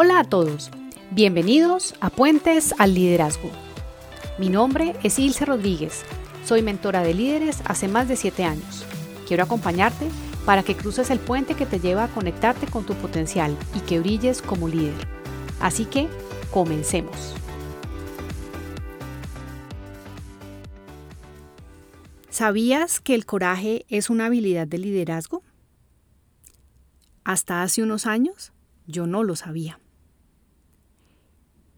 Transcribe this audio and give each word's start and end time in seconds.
Hola 0.00 0.20
a 0.20 0.24
todos, 0.24 0.70
bienvenidos 1.10 1.96
a 2.00 2.08
Puentes 2.08 2.72
al 2.78 2.94
Liderazgo. 2.94 3.50
Mi 4.38 4.48
nombre 4.48 4.94
es 5.02 5.18
Ilse 5.18 5.44
Rodríguez, 5.44 6.04
soy 6.44 6.62
mentora 6.62 7.02
de 7.02 7.14
líderes 7.14 7.62
hace 7.64 7.88
más 7.88 8.06
de 8.06 8.14
7 8.14 8.44
años. 8.44 8.84
Quiero 9.26 9.42
acompañarte 9.42 10.08
para 10.46 10.62
que 10.62 10.76
cruces 10.76 11.10
el 11.10 11.18
puente 11.18 11.56
que 11.56 11.66
te 11.66 11.80
lleva 11.80 12.04
a 12.04 12.14
conectarte 12.14 12.68
con 12.68 12.86
tu 12.86 12.94
potencial 12.94 13.56
y 13.74 13.80
que 13.80 13.98
brilles 13.98 14.40
como 14.40 14.68
líder. 14.68 14.94
Así 15.58 15.84
que, 15.84 16.06
comencemos. 16.52 17.34
¿Sabías 22.30 23.00
que 23.00 23.16
el 23.16 23.26
coraje 23.26 23.84
es 23.88 24.10
una 24.10 24.26
habilidad 24.26 24.68
de 24.68 24.78
liderazgo? 24.78 25.42
Hasta 27.24 27.64
hace 27.64 27.82
unos 27.82 28.06
años 28.06 28.52
yo 28.86 29.08
no 29.08 29.24
lo 29.24 29.34
sabía. 29.34 29.80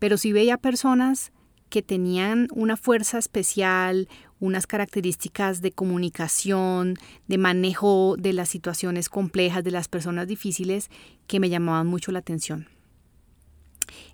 Pero 0.00 0.18
sí 0.18 0.32
veía 0.32 0.56
personas 0.56 1.30
que 1.68 1.82
tenían 1.82 2.48
una 2.52 2.76
fuerza 2.76 3.18
especial, 3.18 4.08
unas 4.40 4.66
características 4.66 5.62
de 5.62 5.70
comunicación, 5.70 6.96
de 7.28 7.38
manejo 7.38 8.16
de 8.18 8.32
las 8.32 8.48
situaciones 8.48 9.08
complejas, 9.08 9.62
de 9.62 9.70
las 9.70 9.86
personas 9.86 10.26
difíciles, 10.26 10.90
que 11.28 11.38
me 11.38 11.48
llamaban 11.48 11.86
mucho 11.86 12.10
la 12.10 12.18
atención. 12.18 12.66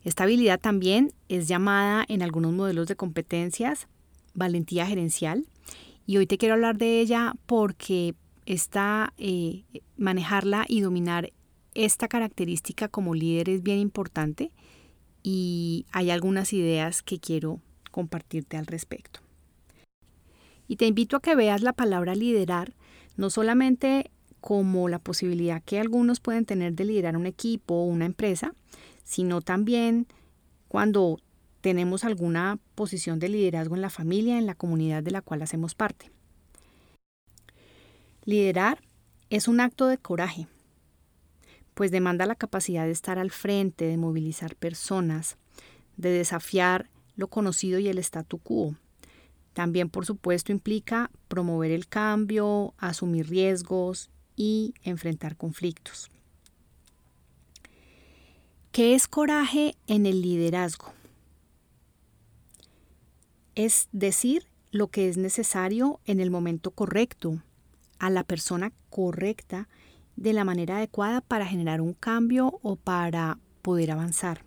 Esta 0.05 0.25
habilidad 0.25 0.61
también 0.61 1.15
es 1.31 1.49
llamada 1.49 2.05
en 2.09 2.23
algunos 2.23 2.53
modelos 2.53 2.87
de 2.89 2.97
competencias 2.97 3.89
valentía 4.37 4.87
gerencial 4.87 5.47
y 6.07 6.19
hoy 6.19 6.27
te 6.27 6.39
quiero 6.39 6.55
hablar 6.55 6.77
de 6.77 7.01
ella 7.01 7.35
porque 7.47 8.15
está 8.45 9.13
eh, 9.19 9.65
manejarla 9.97 10.65
y 10.69 10.83
dominar 10.83 11.33
esta 11.75 12.07
característica 12.07 12.89
como 12.89 13.15
líder 13.15 13.49
es 13.49 13.63
bien 13.63 13.79
importante 13.79 14.53
y 15.29 15.87
hay 15.91 16.13
algunas 16.13 16.53
ideas 16.53 17.03
que 17.03 17.19
quiero 17.19 17.59
compartirte 17.91 18.57
al 18.57 18.65
respecto. 18.65 19.19
Y 20.69 20.77
te 20.77 20.87
invito 20.87 21.17
a 21.17 21.21
que 21.21 21.35
veas 21.35 21.63
la 21.63 21.73
palabra 21.73 22.15
liderar 22.15 22.75
no 23.17 23.29
solamente 23.29 24.13
como 24.41 24.89
la 24.89 25.01
posibilidad 25.01 25.65
que 25.65 25.81
algunos 25.81 26.21
pueden 26.21 26.45
tener 26.45 26.75
de 26.75 26.85
liderar 26.85 27.17
un 27.17 27.27
equipo 27.27 27.75
o 27.75 27.87
una 27.87 28.07
empresa, 28.07 28.55
sino 29.03 29.41
también 29.41 30.07
cuando 30.69 31.19
tenemos 31.61 32.05
alguna 32.05 32.61
posición 32.77 33.19
de 33.19 33.29
liderazgo 33.29 33.75
en 33.75 33.83
la 33.83 33.91
familia, 33.91 34.39
en 34.39 34.47
la 34.47 34.55
comunidad 34.55 35.03
de 35.03 35.11
la 35.11 35.23
cual 35.23 35.43
hacemos 35.43 35.75
parte. 35.75 36.13
Liderar 38.25 38.81
es 39.29 39.49
un 39.49 39.59
acto 39.59 39.89
de 39.89 39.99
coraje, 39.99 40.47
pues 41.77 41.91
demanda 41.91 42.25
la 42.25 42.37
capacidad 42.37 42.87
de 42.87 42.91
estar 42.91 43.19
al 43.19 43.31
frente, 43.31 43.85
de 43.85 43.99
movilizar 43.99 44.57
personas, 44.57 45.37
de 45.99 46.09
desafiar 46.09 46.89
lo 47.17 47.29
conocido 47.29 47.79
y 47.79 47.89
el 47.89 47.99
statu 47.99 48.39
quo. 48.39 48.77
También, 49.53 49.91
por 49.91 50.07
supuesto, 50.07 50.53
implica 50.53 51.11
promover 51.29 51.71
el 51.73 51.87
cambio, 51.87 52.73
asumir 52.79 53.29
riesgos 53.29 54.09
y 54.37 54.73
enfrentar 54.85 55.37
conflictos. 55.37 56.09
¿Qué 58.73 58.95
es 58.95 59.07
coraje 59.07 59.75
en 59.87 60.07
el 60.07 60.23
liderazgo? 60.23 60.95
Es 63.55 63.91
decir 63.93 64.47
lo 64.71 64.89
que 64.89 65.11
es 65.11 65.19
necesario 65.19 66.01
en 66.07 66.21
el 66.21 66.31
momento 66.31 66.71
correcto, 66.71 67.43
a 67.99 68.09
la 68.09 68.25
persona 68.25 68.73
correcta 68.89 69.69
de 70.17 70.33
la 70.33 70.45
manera 70.45 70.79
adecuada 70.79 71.21
para 71.21 71.47
generar 71.47 71.81
un 71.81 71.93
cambio 71.93 72.59
o 72.63 72.77
para 72.77 73.39
poder 73.63 73.91
avanzar. 73.91 74.45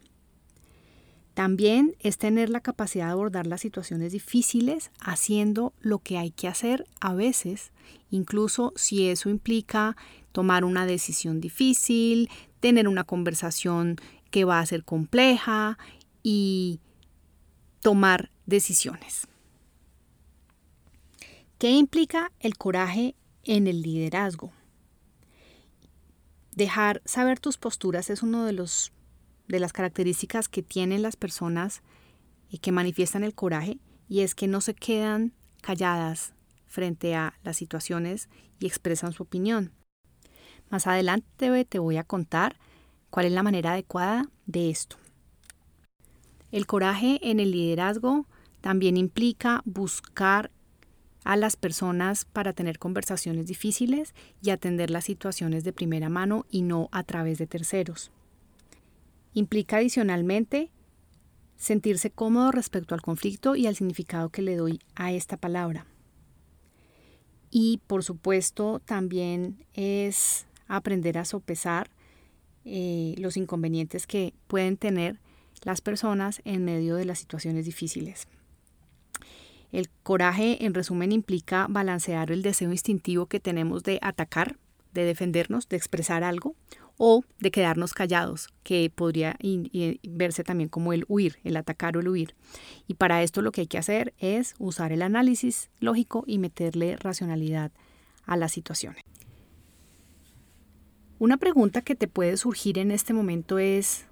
También 1.33 1.95
es 1.99 2.17
tener 2.17 2.49
la 2.49 2.59
capacidad 2.59 3.05
de 3.05 3.11
abordar 3.13 3.47
las 3.47 3.61
situaciones 3.61 4.11
difíciles 4.11 4.91
haciendo 4.99 5.73
lo 5.79 5.99
que 5.99 6.17
hay 6.17 6.31
que 6.31 6.49
hacer 6.49 6.85
a 6.99 7.13
veces, 7.13 7.71
incluso 8.09 8.73
si 8.75 9.07
eso 9.07 9.29
implica 9.29 9.95
tomar 10.33 10.65
una 10.65 10.85
decisión 10.85 11.39
difícil, 11.39 12.29
tener 12.59 12.89
una 12.89 13.05
conversación 13.05 13.95
que 14.31 14.43
va 14.43 14.59
a 14.59 14.65
ser 14.65 14.83
compleja 14.83 15.77
y 16.23 16.81
tomar 17.81 18.31
decisiones. 18.45 19.27
¿Qué 21.57 21.71
implica 21.71 22.31
el 22.39 22.57
coraje 22.57 23.15
en 23.43 23.67
el 23.67 23.81
liderazgo? 23.81 24.51
Dejar 26.59 27.01
saber 27.05 27.39
tus 27.39 27.57
posturas 27.57 28.09
es 28.09 28.21
uno 28.21 28.43
de 28.43 28.51
los 28.51 28.91
de 29.47 29.61
las 29.61 29.71
características 29.71 30.49
que 30.49 30.61
tienen 30.61 31.01
las 31.01 31.15
personas 31.15 31.83
y 32.49 32.57
que 32.57 32.73
manifiestan 32.73 33.23
el 33.23 33.33
coraje 33.33 33.79
y 34.09 34.19
es 34.23 34.35
que 34.35 34.49
no 34.49 34.59
se 34.59 34.73
quedan 34.73 35.31
calladas 35.61 36.33
frente 36.67 37.15
a 37.15 37.39
las 37.43 37.55
situaciones 37.55 38.27
y 38.59 38.67
expresan 38.67 39.13
su 39.13 39.23
opinión. 39.23 39.71
Más 40.69 40.85
adelante 40.85 41.63
te 41.63 41.79
voy 41.79 41.95
a 41.95 42.03
contar 42.03 42.57
cuál 43.09 43.27
es 43.27 43.31
la 43.31 43.41
manera 43.41 43.71
adecuada 43.71 44.29
de 44.45 44.69
esto. 44.69 44.97
El 46.51 46.65
coraje 46.65 47.21
en 47.23 47.39
el 47.39 47.51
liderazgo 47.51 48.27
también 48.59 48.97
implica 48.97 49.61
buscar 49.63 50.51
a 51.23 51.35
las 51.35 51.55
personas 51.55 52.25
para 52.25 52.53
tener 52.53 52.79
conversaciones 52.79 53.47
difíciles 53.47 54.13
y 54.41 54.51
atender 54.51 54.89
las 54.89 55.05
situaciones 55.05 55.63
de 55.63 55.73
primera 55.73 56.09
mano 56.09 56.45
y 56.49 56.61
no 56.61 56.89
a 56.91 57.03
través 57.03 57.37
de 57.37 57.47
terceros. 57.47 58.11
Implica 59.33 59.77
adicionalmente 59.77 60.71
sentirse 61.57 62.09
cómodo 62.09 62.51
respecto 62.51 62.95
al 62.95 63.01
conflicto 63.01 63.55
y 63.55 63.67
al 63.67 63.75
significado 63.75 64.29
que 64.29 64.41
le 64.41 64.55
doy 64.55 64.79
a 64.95 65.11
esta 65.11 65.37
palabra. 65.37 65.85
Y 67.51 67.81
por 67.87 68.03
supuesto 68.03 68.79
también 68.79 69.65
es 69.73 70.45
aprender 70.67 71.17
a 71.17 71.25
sopesar 71.25 71.89
eh, 72.63 73.15
los 73.17 73.37
inconvenientes 73.37 74.07
que 74.07 74.33
pueden 74.47 74.77
tener 74.77 75.19
las 75.63 75.81
personas 75.81 76.41
en 76.45 76.63
medio 76.63 76.95
de 76.95 77.05
las 77.05 77.19
situaciones 77.19 77.65
difíciles. 77.65 78.27
El 79.71 79.89
coraje, 80.03 80.65
en 80.65 80.73
resumen, 80.73 81.11
implica 81.11 81.67
balancear 81.69 82.31
el 82.31 82.41
deseo 82.41 82.71
instintivo 82.71 83.27
que 83.27 83.39
tenemos 83.39 83.83
de 83.83 83.99
atacar, 84.01 84.57
de 84.93 85.03
defendernos, 85.03 85.69
de 85.69 85.77
expresar 85.77 86.23
algo, 86.23 86.55
o 87.01 87.23
de 87.39 87.49
quedarnos 87.49 87.93
callados, 87.93 88.49
que 88.61 88.91
podría 88.93 89.37
verse 90.03 90.43
también 90.43 90.67
como 90.67 90.91
el 90.91 91.05
huir, 91.07 91.39
el 91.45 91.55
atacar 91.55 91.95
o 91.95 92.01
el 92.01 92.09
huir. 92.09 92.35
Y 92.87 92.95
para 92.95 93.23
esto 93.23 93.41
lo 93.41 93.53
que 93.53 93.61
hay 93.61 93.67
que 93.67 93.77
hacer 93.77 94.13
es 94.17 94.53
usar 94.59 94.91
el 94.91 95.01
análisis 95.01 95.69
lógico 95.79 96.25
y 96.27 96.39
meterle 96.39 96.97
racionalidad 96.97 97.71
a 98.25 98.35
las 98.35 98.51
situaciones. 98.51 99.01
Una 101.19 101.37
pregunta 101.37 101.81
que 101.81 101.95
te 101.95 102.09
puede 102.09 102.35
surgir 102.35 102.77
en 102.77 102.91
este 102.91 103.13
momento 103.13 103.59
es, 103.59 104.05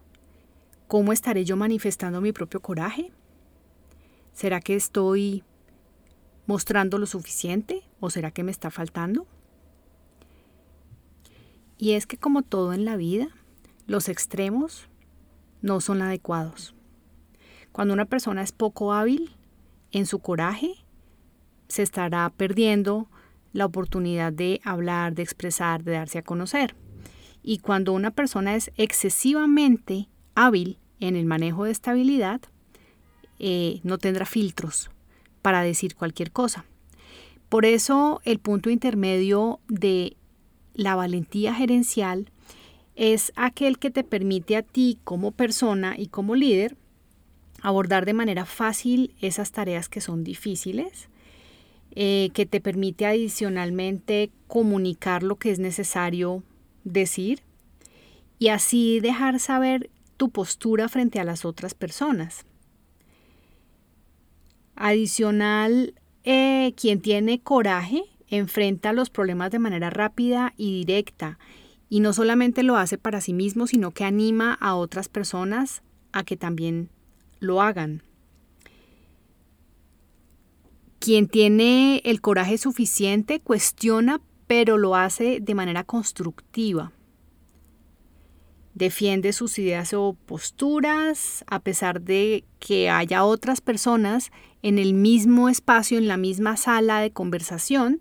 ¿cómo 0.87 1.11
estaré 1.11 1.43
yo 1.43 1.57
manifestando 1.57 2.21
mi 2.21 2.31
propio 2.31 2.61
coraje? 2.61 3.11
¿Será 4.33 4.61
que 4.61 4.75
estoy 4.75 5.43
mostrando 6.47 6.97
lo 6.97 7.05
suficiente 7.05 7.83
o 7.99 8.09
será 8.09 8.31
que 8.31 8.43
me 8.43 8.51
está 8.51 8.71
faltando? 8.71 9.27
Y 11.77 11.91
es 11.91 12.07
que 12.07 12.17
como 12.17 12.41
todo 12.41 12.73
en 12.73 12.85
la 12.85 12.95
vida, 12.95 13.27
los 13.85 14.09
extremos 14.09 14.89
no 15.61 15.79
son 15.81 16.01
adecuados. 16.01 16.73
Cuando 17.71 17.93
una 17.93 18.05
persona 18.05 18.41
es 18.41 18.51
poco 18.51 18.93
hábil 18.93 19.35
en 19.91 20.07
su 20.07 20.19
coraje, 20.19 20.73
se 21.67 21.83
estará 21.83 22.31
perdiendo 22.35 23.07
la 23.53 23.65
oportunidad 23.65 24.33
de 24.33 24.61
hablar, 24.63 25.13
de 25.13 25.23
expresar, 25.23 25.83
de 25.83 25.91
darse 25.91 26.17
a 26.17 26.23
conocer. 26.23 26.75
Y 27.43 27.59
cuando 27.59 27.93
una 27.93 28.11
persona 28.11 28.55
es 28.55 28.71
excesivamente 28.77 30.09
hábil 30.33 30.79
en 30.99 31.15
el 31.15 31.25
manejo 31.25 31.65
de 31.65 31.71
estabilidad, 31.71 32.41
eh, 33.39 33.79
no 33.83 33.97
tendrá 33.97 34.25
filtros 34.25 34.89
para 35.47 35.61
decir 35.61 35.95
cualquier 35.95 36.33
cosa. 36.33 36.65
Por 37.47 37.63
eso 37.63 38.19
el 38.25 38.37
punto 38.39 38.69
intermedio 38.69 39.61
de 39.69 40.17
la 40.73 40.93
valentía 40.95 41.53
gerencial 41.53 42.31
es 42.97 43.31
aquel 43.37 43.79
que 43.79 43.89
te 43.89 44.03
permite 44.03 44.57
a 44.57 44.61
ti 44.61 44.99
como 45.05 45.31
persona 45.31 45.95
y 45.97 46.07
como 46.07 46.35
líder 46.35 46.75
abordar 47.61 48.05
de 48.05 48.11
manera 48.11 48.43
fácil 48.43 49.15
esas 49.21 49.53
tareas 49.53 49.87
que 49.87 50.01
son 50.01 50.25
difíciles, 50.25 51.07
eh, 51.91 52.29
que 52.33 52.45
te 52.45 52.59
permite 52.59 53.05
adicionalmente 53.05 54.31
comunicar 54.47 55.23
lo 55.23 55.37
que 55.37 55.51
es 55.51 55.59
necesario 55.59 56.43
decir 56.83 57.41
y 58.37 58.49
así 58.49 58.99
dejar 58.99 59.39
saber 59.39 59.91
tu 60.17 60.29
postura 60.29 60.89
frente 60.89 61.21
a 61.21 61.23
las 61.23 61.45
otras 61.45 61.73
personas. 61.73 62.45
Adicional, 64.77 65.95
eh, 66.23 66.73
quien 66.77 67.01
tiene 67.01 67.41
coraje 67.41 68.03
enfrenta 68.27 68.93
los 68.93 69.09
problemas 69.09 69.49
de 69.49 69.57
manera 69.59 69.89
rápida 69.89 70.53
y 70.55 70.85
directa 70.85 71.39
Y 71.89 72.01
no 72.01 72.13
solamente 72.13 72.63
lo 72.63 72.75
hace 72.75 72.97
para 72.97 73.21
sí 73.21 73.33
mismo, 73.33 73.65
sino 73.65 73.91
que 73.91 74.03
anima 74.03 74.53
a 74.53 74.75
otras 74.75 75.07
personas 75.09 75.81
a 76.11 76.23
que 76.23 76.35
también 76.37 76.89
lo 77.39 77.61
hagan. 77.61 78.03
Quien 80.99 81.27
tiene 81.27 82.01
el 82.03 82.19
coraje 82.19 82.57
suficiente 82.57 83.39
cuestiona, 83.39 84.19
pero 84.47 84.77
lo 84.77 84.95
hace 84.95 85.39
de 85.39 85.55
manera 85.55 85.85
constructiva. 85.85 86.91
Defiende 88.77 89.33
sus 89.33 89.57
ideas 89.57 89.91
o 89.95 90.15
posturas 90.27 91.43
a 91.47 91.61
pesar 91.61 91.99
de 91.99 92.43
que 92.59 92.91
haya 92.91 93.23
otras 93.23 93.59
personas 93.59 94.31
en 94.61 94.77
el 94.77 94.93
mismo 94.93 95.49
espacio, 95.49 95.97
en 95.97 96.07
la 96.07 96.15
misma 96.15 96.57
sala 96.57 97.01
de 97.01 97.09
conversación, 97.09 97.97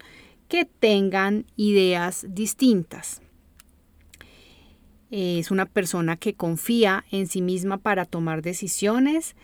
que 0.48 0.66
tengan 0.66 1.46
ideas 1.56 2.26
distintas. 2.28 3.22
Es 5.10 5.50
una 5.50 5.64
persona 5.64 6.18
que 6.18 6.34
confía 6.34 7.06
en 7.10 7.26
sí 7.26 7.40
misma 7.40 7.78
para 7.78 8.04
tomar 8.04 8.42
decisiones, 8.42 9.34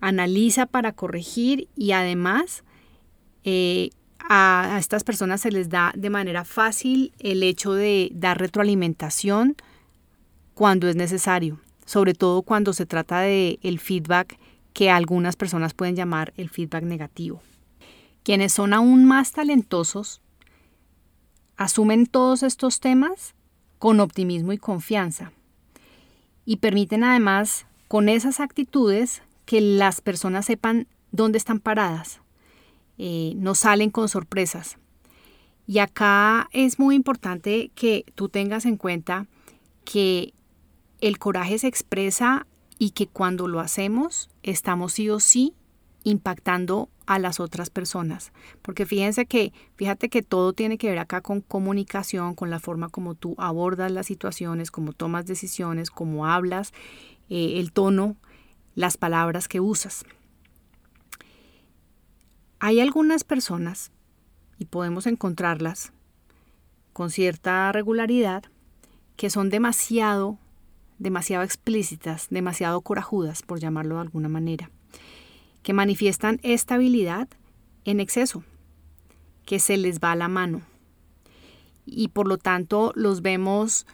analiza 0.00 0.66
para 0.66 0.90
corregir 0.90 1.68
y 1.76 1.92
además 1.92 2.64
eh, 3.44 3.90
a, 4.18 4.74
a, 4.74 4.78
estas 4.80 5.04
personas 5.04 5.40
se 5.40 5.52
les 5.52 5.68
da 5.68 5.92
de 5.96 6.10
manera 6.10 6.44
fácil 6.44 7.12
el 7.20 7.44
hecho 7.44 7.74
de 7.74 8.10
dar 8.12 8.40
retroalimentación 8.40 9.54
cuando 10.58 10.88
es 10.88 10.96
necesario, 10.96 11.60
sobre 11.86 12.14
todo 12.14 12.42
cuando 12.42 12.72
se 12.72 12.84
trata 12.84 13.20
de 13.20 13.60
el 13.62 13.78
feedback 13.78 14.40
que 14.72 14.90
algunas 14.90 15.36
personas 15.36 15.72
pueden 15.72 15.94
llamar 15.94 16.32
el 16.36 16.50
feedback 16.50 16.82
negativo. 16.82 17.40
Quienes 18.24 18.54
son 18.54 18.74
aún 18.74 19.04
más 19.04 19.30
talentosos 19.30 20.20
asumen 21.56 22.06
todos 22.06 22.42
estos 22.42 22.80
temas 22.80 23.36
con 23.78 24.00
optimismo 24.00 24.52
y 24.52 24.58
confianza 24.58 25.30
y 26.44 26.56
permiten 26.56 27.04
además 27.04 27.66
con 27.86 28.08
esas 28.08 28.40
actitudes 28.40 29.22
que 29.44 29.60
las 29.60 30.00
personas 30.00 30.46
sepan 30.46 30.88
dónde 31.12 31.38
están 31.38 31.60
paradas, 31.60 32.20
eh, 32.98 33.32
no 33.36 33.54
salen 33.54 33.90
con 33.90 34.08
sorpresas. 34.08 34.76
Y 35.68 35.78
acá 35.78 36.48
es 36.50 36.80
muy 36.80 36.96
importante 36.96 37.70
que 37.76 38.04
tú 38.16 38.28
tengas 38.28 38.64
en 38.66 38.76
cuenta 38.76 39.28
que 39.84 40.34
el 41.00 41.18
coraje 41.18 41.58
se 41.58 41.68
expresa 41.68 42.46
y 42.78 42.90
que 42.90 43.06
cuando 43.06 43.48
lo 43.48 43.60
hacemos 43.60 44.30
estamos 44.42 44.92
sí 44.92 45.10
o 45.10 45.20
sí 45.20 45.54
impactando 46.04 46.88
a 47.06 47.18
las 47.18 47.40
otras 47.40 47.70
personas. 47.70 48.32
Porque 48.62 48.86
fíjense 48.86 49.26
que, 49.26 49.52
fíjate 49.76 50.08
que 50.08 50.22
todo 50.22 50.52
tiene 50.52 50.78
que 50.78 50.88
ver 50.88 50.98
acá 50.98 51.20
con 51.20 51.40
comunicación, 51.40 52.34
con 52.34 52.50
la 52.50 52.60
forma 52.60 52.88
como 52.88 53.14
tú 53.14 53.34
abordas 53.38 53.90
las 53.90 54.06
situaciones, 54.06 54.70
como 54.70 54.92
tomas 54.92 55.26
decisiones, 55.26 55.90
cómo 55.90 56.26
hablas, 56.26 56.72
eh, 57.28 57.58
el 57.58 57.72
tono, 57.72 58.16
las 58.74 58.96
palabras 58.96 59.48
que 59.48 59.60
usas. 59.60 60.04
Hay 62.60 62.80
algunas 62.80 63.24
personas, 63.24 63.90
y 64.58 64.66
podemos 64.66 65.06
encontrarlas 65.06 65.92
con 66.92 67.10
cierta 67.10 67.70
regularidad, 67.72 68.44
que 69.16 69.30
son 69.30 69.50
demasiado, 69.50 70.38
demasiado 70.98 71.44
explícitas, 71.44 72.28
demasiado 72.30 72.80
corajudas, 72.80 73.42
por 73.42 73.60
llamarlo 73.60 73.96
de 73.96 74.02
alguna 74.02 74.28
manera 74.28 74.70
que 75.62 75.72
manifiestan 75.72 76.40
estabilidad 76.42 77.28
en 77.84 78.00
exceso, 78.00 78.42
que 79.44 79.58
se 79.58 79.76
les 79.76 80.00
va 80.00 80.16
la 80.16 80.28
mano. 80.28 80.62
Y 81.84 82.08
por 82.08 82.26
lo 82.26 82.38
tanto 82.38 82.92
los 82.94 83.22
vemos 83.22 83.86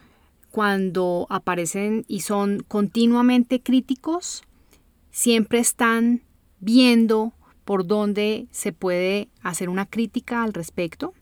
cuando 0.51 1.27
aparecen 1.31 2.05
y 2.07 2.21
son 2.21 2.65
continuamente 2.69 3.61
críticos, 3.61 4.45
siempre 5.11 5.59
están 5.59 6.23
viendo 6.61 7.33
por 7.65 7.87
dónde 7.87 8.47
se 8.51 8.73
puede 8.73 9.29
hacer 9.43 9.69
una 9.69 9.87
crítica 9.87 10.43
al 10.43 10.53
respecto. 10.53 11.13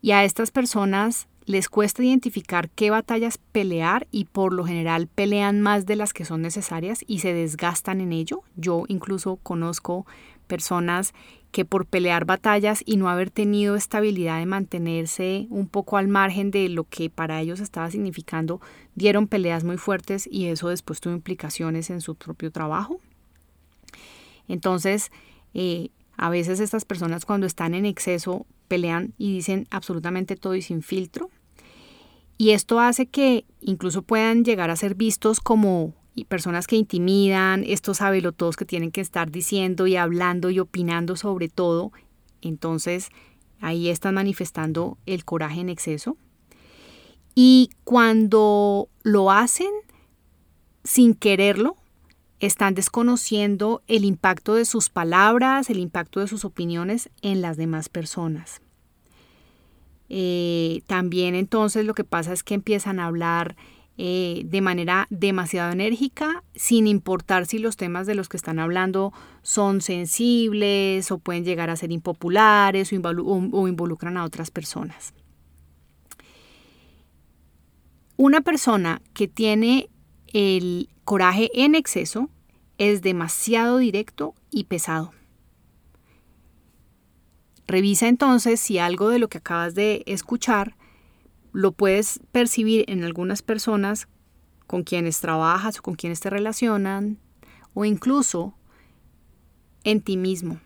Y 0.00 0.10
a 0.10 0.24
estas 0.24 0.50
personas 0.50 1.28
les 1.44 1.68
cuesta 1.68 2.02
identificar 2.02 2.70
qué 2.70 2.90
batallas 2.90 3.38
pelear 3.38 4.06
y 4.10 4.26
por 4.26 4.52
lo 4.52 4.64
general 4.64 5.08
pelean 5.08 5.60
más 5.60 5.86
de 5.86 5.96
las 5.96 6.12
que 6.12 6.24
son 6.24 6.42
necesarias 6.42 7.04
y 7.06 7.18
se 7.18 7.32
desgastan 7.32 8.00
en 8.00 8.12
ello. 8.12 8.42
Yo 8.56 8.84
incluso 8.88 9.36
conozco 9.36 10.06
personas 10.46 11.14
que 11.50 11.64
por 11.64 11.86
pelear 11.86 12.24
batallas 12.24 12.82
y 12.84 12.96
no 12.96 13.10
haber 13.10 13.30
tenido 13.30 13.76
estabilidad 13.76 14.38
de 14.38 14.46
mantenerse 14.46 15.46
un 15.50 15.68
poco 15.68 15.98
al 15.98 16.08
margen 16.08 16.50
de 16.50 16.68
lo 16.68 16.84
que 16.84 17.10
para 17.10 17.40
ellos 17.40 17.60
estaba 17.60 17.90
significando, 17.90 18.60
dieron 18.94 19.26
peleas 19.26 19.62
muy 19.62 19.76
fuertes 19.76 20.28
y 20.30 20.46
eso 20.46 20.70
después 20.70 21.00
tuvo 21.00 21.12
implicaciones 21.12 21.90
en 21.90 22.00
su 22.00 22.14
propio 22.14 22.50
trabajo. 22.50 23.00
Entonces, 24.48 25.12
eh, 25.52 25.90
a 26.16 26.30
veces 26.30 26.60
estas 26.60 26.84
personas 26.84 27.24
cuando 27.24 27.46
están 27.46 27.74
en 27.74 27.86
exceso 27.86 28.46
pelean 28.68 29.14
y 29.18 29.32
dicen 29.32 29.66
absolutamente 29.70 30.36
todo 30.36 30.54
y 30.54 30.62
sin 30.62 30.82
filtro. 30.82 31.30
Y 32.38 32.50
esto 32.50 32.80
hace 32.80 33.06
que 33.06 33.44
incluso 33.60 34.02
puedan 34.02 34.44
llegar 34.44 34.70
a 34.70 34.76
ser 34.76 34.94
vistos 34.94 35.40
como 35.40 35.94
personas 36.28 36.66
que 36.66 36.76
intimidan, 36.76 37.64
estos 37.64 38.00
todos 38.36 38.56
que 38.56 38.64
tienen 38.64 38.90
que 38.90 39.00
estar 39.00 39.30
diciendo 39.30 39.86
y 39.86 39.96
hablando 39.96 40.50
y 40.50 40.58
opinando 40.58 41.16
sobre 41.16 41.48
todo. 41.48 41.92
Entonces 42.40 43.08
ahí 43.60 43.88
están 43.88 44.14
manifestando 44.14 44.98
el 45.06 45.24
coraje 45.24 45.60
en 45.60 45.68
exceso. 45.68 46.16
Y 47.34 47.70
cuando 47.84 48.88
lo 49.02 49.30
hacen 49.30 49.70
sin 50.84 51.14
quererlo, 51.14 51.76
están 52.42 52.74
desconociendo 52.74 53.82
el 53.86 54.04
impacto 54.04 54.54
de 54.54 54.64
sus 54.64 54.88
palabras, 54.88 55.70
el 55.70 55.78
impacto 55.78 56.20
de 56.20 56.26
sus 56.26 56.44
opiniones 56.44 57.08
en 57.22 57.40
las 57.40 57.56
demás 57.56 57.88
personas. 57.88 58.60
Eh, 60.08 60.82
también 60.86 61.34
entonces 61.34 61.86
lo 61.86 61.94
que 61.94 62.04
pasa 62.04 62.32
es 62.32 62.42
que 62.42 62.54
empiezan 62.54 62.98
a 62.98 63.06
hablar 63.06 63.56
eh, 63.96 64.42
de 64.44 64.60
manera 64.60 65.06
demasiado 65.08 65.70
enérgica, 65.70 66.42
sin 66.54 66.88
importar 66.88 67.46
si 67.46 67.58
los 67.58 67.76
temas 67.76 68.08
de 68.08 68.16
los 68.16 68.28
que 68.28 68.36
están 68.36 68.58
hablando 68.58 69.12
son 69.42 69.80
sensibles 69.80 71.12
o 71.12 71.18
pueden 71.18 71.44
llegar 71.44 71.70
a 71.70 71.76
ser 71.76 71.92
impopulares 71.92 72.92
o 72.92 73.68
involucran 73.68 74.16
a 74.16 74.24
otras 74.24 74.50
personas. 74.50 75.14
Una 78.16 78.40
persona 78.40 79.00
que 79.14 79.28
tiene 79.28 79.88
el 80.32 80.88
coraje 81.04 81.50
en 81.54 81.74
exceso 81.74 82.30
es 82.78 83.02
demasiado 83.02 83.78
directo 83.78 84.34
y 84.50 84.64
pesado. 84.64 85.12
Revisa 87.66 88.08
entonces 88.08 88.60
si 88.60 88.78
algo 88.78 89.08
de 89.08 89.18
lo 89.18 89.28
que 89.28 89.38
acabas 89.38 89.74
de 89.74 90.02
escuchar 90.06 90.76
lo 91.52 91.72
puedes 91.72 92.20
percibir 92.32 92.84
en 92.88 93.04
algunas 93.04 93.42
personas 93.42 94.08
con 94.66 94.84
quienes 94.84 95.20
trabajas 95.20 95.78
o 95.78 95.82
con 95.82 95.94
quienes 95.94 96.20
te 96.20 96.30
relacionan 96.30 97.18
o 97.74 97.84
incluso 97.84 98.54
en 99.84 100.00
ti 100.00 100.16
mismo. 100.16 100.60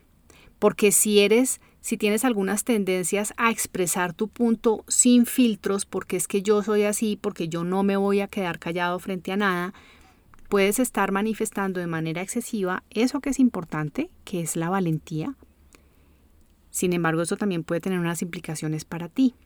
Porque 0.58 0.92
si 0.92 1.20
eres, 1.20 1.61
si 1.86 1.96
tienes 1.96 2.24
algunas 2.24 2.64
tendencias 2.64 3.32
a 3.36 3.52
expresar 3.52 4.12
tu 4.12 4.26
punto 4.26 4.84
sin 4.88 5.24
filtros, 5.24 5.86
porque 5.86 6.16
es 6.16 6.26
que 6.26 6.42
yo 6.42 6.60
soy 6.64 6.82
así, 6.82 7.14
porque 7.14 7.48
yo 7.48 7.62
no 7.62 7.84
me 7.84 7.96
voy 7.96 8.22
a 8.22 8.26
quedar 8.26 8.58
callado 8.58 8.98
frente 8.98 9.30
a 9.30 9.36
nada, 9.36 9.72
puedes 10.48 10.80
estar 10.80 11.12
manifestando 11.12 11.78
de 11.78 11.86
manera 11.86 12.22
excesiva 12.22 12.82
eso 12.90 13.20
que 13.20 13.30
es 13.30 13.38
importante, 13.38 14.10
que 14.24 14.40
es 14.40 14.56
la 14.56 14.68
valentía. 14.68 15.36
Sin 16.70 16.92
embargo, 16.92 17.22
eso 17.22 17.36
también 17.36 17.62
puede 17.62 17.82
tener 17.82 18.00
unas 18.00 18.20
implicaciones 18.20 18.84
para 18.84 19.08
ti. 19.08 19.36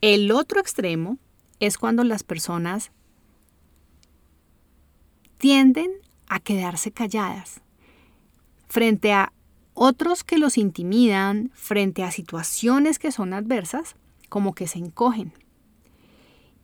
El 0.00 0.30
otro 0.30 0.60
extremo 0.60 1.18
es 1.58 1.78
cuando 1.78 2.04
las 2.04 2.22
personas 2.22 2.92
tienden 5.38 5.90
a 6.28 6.38
quedarse 6.38 6.92
calladas 6.92 7.60
frente 8.68 9.12
a 9.12 9.32
otros 9.74 10.24
que 10.24 10.38
los 10.38 10.58
intimidan, 10.58 11.50
frente 11.54 12.02
a 12.02 12.10
situaciones 12.10 12.98
que 12.98 13.12
son 13.12 13.32
adversas, 13.32 13.96
como 14.28 14.54
que 14.54 14.66
se 14.66 14.78
encogen 14.78 15.32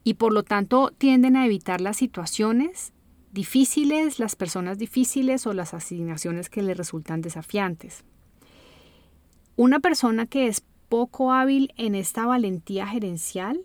y 0.04 0.14
por 0.14 0.32
lo 0.32 0.42
tanto 0.42 0.92
tienden 0.96 1.36
a 1.36 1.46
evitar 1.46 1.80
las 1.80 1.96
situaciones 1.96 2.92
difíciles, 3.32 4.18
las 4.18 4.36
personas 4.36 4.78
difíciles 4.78 5.46
o 5.46 5.52
las 5.52 5.74
asignaciones 5.74 6.50
que 6.50 6.62
les 6.62 6.76
resultan 6.76 7.22
desafiantes. 7.22 8.04
Una 9.56 9.80
persona 9.80 10.26
que 10.26 10.48
es 10.48 10.62
poco 10.88 11.32
hábil 11.32 11.72
en 11.76 11.94
esta 11.94 12.26
valentía 12.26 12.86
gerencial 12.86 13.60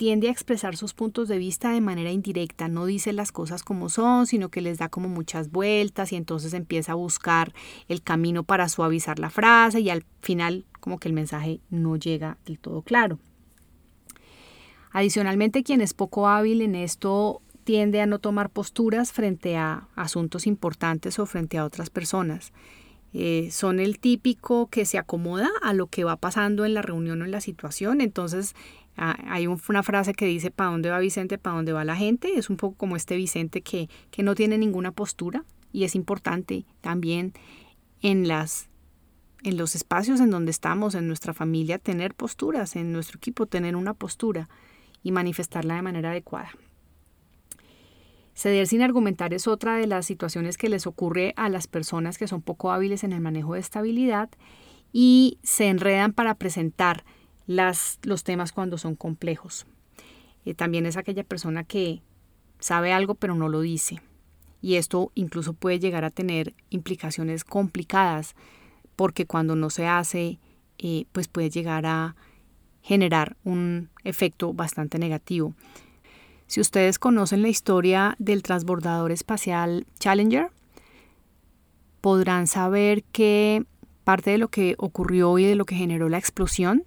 tiende 0.00 0.28
a 0.28 0.30
expresar 0.30 0.78
sus 0.78 0.94
puntos 0.94 1.28
de 1.28 1.36
vista 1.36 1.72
de 1.72 1.82
manera 1.82 2.10
indirecta, 2.10 2.68
no 2.68 2.86
dice 2.86 3.12
las 3.12 3.32
cosas 3.32 3.62
como 3.62 3.90
son, 3.90 4.26
sino 4.26 4.48
que 4.48 4.62
les 4.62 4.78
da 4.78 4.88
como 4.88 5.10
muchas 5.10 5.50
vueltas 5.50 6.10
y 6.12 6.16
entonces 6.16 6.54
empieza 6.54 6.92
a 6.92 6.94
buscar 6.94 7.52
el 7.86 8.00
camino 8.00 8.42
para 8.42 8.70
suavizar 8.70 9.18
la 9.18 9.28
frase 9.28 9.80
y 9.80 9.90
al 9.90 10.06
final 10.22 10.64
como 10.80 10.98
que 10.98 11.08
el 11.08 11.12
mensaje 11.12 11.60
no 11.68 11.96
llega 11.96 12.38
del 12.46 12.58
todo 12.58 12.80
claro. 12.80 13.18
Adicionalmente, 14.90 15.62
quien 15.62 15.82
es 15.82 15.92
poco 15.92 16.28
hábil 16.28 16.62
en 16.62 16.76
esto 16.76 17.42
tiende 17.64 18.00
a 18.00 18.06
no 18.06 18.20
tomar 18.20 18.48
posturas 18.48 19.12
frente 19.12 19.58
a 19.58 19.86
asuntos 19.96 20.46
importantes 20.46 21.18
o 21.18 21.26
frente 21.26 21.58
a 21.58 21.66
otras 21.66 21.90
personas. 21.90 22.54
Eh, 23.12 23.48
son 23.50 23.80
el 23.80 23.98
típico 23.98 24.68
que 24.68 24.86
se 24.86 24.96
acomoda 24.96 25.50
a 25.62 25.74
lo 25.74 25.88
que 25.88 26.04
va 26.04 26.16
pasando 26.16 26.64
en 26.64 26.74
la 26.74 26.82
reunión 26.82 27.20
o 27.20 27.24
en 27.24 27.32
la 27.32 27.40
situación. 27.40 28.00
Entonces, 28.00 28.54
hay 28.96 29.46
una 29.46 29.82
frase 29.82 30.12
que 30.12 30.26
dice, 30.26 30.50
¿para 30.50 30.70
dónde 30.70 30.90
va 30.90 30.98
Vicente? 30.98 31.38
¿Para 31.38 31.56
dónde 31.56 31.72
va 31.72 31.84
la 31.84 31.96
gente? 31.96 32.38
Es 32.38 32.50
un 32.50 32.56
poco 32.56 32.76
como 32.76 32.96
este 32.96 33.16
Vicente 33.16 33.62
que, 33.62 33.88
que 34.10 34.22
no 34.22 34.34
tiene 34.34 34.58
ninguna 34.58 34.92
postura 34.92 35.44
y 35.72 35.84
es 35.84 35.94
importante 35.94 36.66
también 36.80 37.32
en 38.02 38.28
las 38.28 38.68
en 39.42 39.56
los 39.56 39.74
espacios 39.74 40.20
en 40.20 40.30
donde 40.30 40.50
estamos, 40.50 40.94
en 40.94 41.06
nuestra 41.06 41.32
familia, 41.32 41.78
tener 41.78 42.14
posturas, 42.14 42.76
en 42.76 42.92
nuestro 42.92 43.16
equipo 43.16 43.46
tener 43.46 43.74
una 43.74 43.94
postura 43.94 44.50
y 45.02 45.12
manifestarla 45.12 45.76
de 45.76 45.82
manera 45.82 46.10
adecuada. 46.10 46.50
Ceder 48.34 48.66
sin 48.66 48.82
argumentar 48.82 49.34
es 49.34 49.46
otra 49.46 49.76
de 49.76 49.86
las 49.86 50.06
situaciones 50.06 50.56
que 50.56 50.68
les 50.68 50.86
ocurre 50.86 51.34
a 51.36 51.48
las 51.48 51.66
personas 51.66 52.18
que 52.18 52.28
son 52.28 52.42
poco 52.42 52.70
hábiles 52.70 53.04
en 53.04 53.12
el 53.12 53.20
manejo 53.20 53.54
de 53.54 53.60
estabilidad 53.60 54.30
y 54.92 55.38
se 55.42 55.68
enredan 55.68 56.12
para 56.12 56.34
presentar 56.34 57.04
las, 57.46 57.98
los 58.02 58.24
temas 58.24 58.52
cuando 58.52 58.78
son 58.78 58.94
complejos. 58.94 59.66
Eh, 60.44 60.54
también 60.54 60.86
es 60.86 60.96
aquella 60.96 61.24
persona 61.24 61.64
que 61.64 62.02
sabe 62.58 62.92
algo 62.92 63.14
pero 63.14 63.34
no 63.34 63.48
lo 63.48 63.60
dice. 63.60 64.00
Y 64.62 64.74
esto 64.74 65.10
incluso 65.14 65.54
puede 65.54 65.78
llegar 65.78 66.04
a 66.04 66.10
tener 66.10 66.54
implicaciones 66.68 67.44
complicadas 67.44 68.34
porque 68.96 69.26
cuando 69.26 69.56
no 69.56 69.70
se 69.70 69.86
hace, 69.86 70.38
eh, 70.78 71.06
pues 71.12 71.28
puede 71.28 71.48
llegar 71.48 71.86
a 71.86 72.14
generar 72.82 73.36
un 73.44 73.88
efecto 74.04 74.52
bastante 74.52 74.98
negativo. 74.98 75.54
Si 76.46 76.60
ustedes 76.60 76.98
conocen 76.98 77.42
la 77.42 77.48
historia 77.48 78.16
del 78.18 78.42
transbordador 78.42 79.12
espacial 79.12 79.86
Challenger, 79.98 80.48
podrán 82.00 82.46
saber 82.46 83.04
que 83.04 83.64
parte 84.04 84.30
de 84.30 84.38
lo 84.38 84.48
que 84.48 84.74
ocurrió 84.78 85.38
y 85.38 85.44
de 85.44 85.54
lo 85.54 85.64
que 85.64 85.76
generó 85.76 86.08
la 86.08 86.18
explosión 86.18 86.84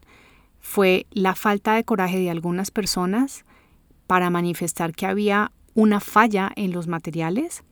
fue 0.64 1.06
la 1.12 1.36
falta 1.36 1.76
de 1.76 1.84
coraje 1.84 2.18
de 2.18 2.32
algunas 2.32 2.72
personas 2.72 3.44
para 4.08 4.30
manifestar 4.30 4.94
que 4.96 5.06
había 5.06 5.52
una 5.76 6.00
falla 6.00 6.52
en 6.56 6.72
los 6.72 6.88
materiales 6.88 7.64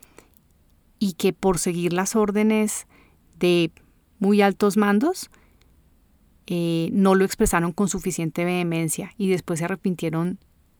y 0.99 1.13
que 1.13 1.31
por 1.31 1.57
seguir 1.57 1.93
las 1.93 2.17
órdenes 2.17 2.87
de 3.39 3.71
muy 4.19 4.41
altos 4.41 4.75
mandos 4.75 5.31
eh, 6.47 6.89
no 6.91 7.15
lo 7.15 7.23
expresaron 7.23 7.71
con 7.71 7.87
suficiente 7.87 8.43
vehemencia 8.43 9.13
y 9.17 9.29
después 9.29 9.59
se 9.59 9.65
arrepintieron 9.65 10.37